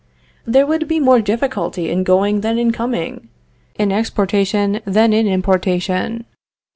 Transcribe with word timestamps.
There 0.45 0.65
would 0.65 0.87
be 0.87 0.99
more 0.99 1.21
difficulty 1.21 1.91
in 1.91 2.03
going 2.03 2.41
than 2.41 2.57
in 2.57 2.71
coming; 2.71 3.29
in 3.77 3.91
exportation 3.91 4.81
than 4.83 5.13
in 5.13 5.27
importation. 5.27 6.25